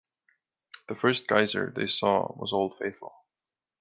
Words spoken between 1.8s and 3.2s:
saw was Old Faithful.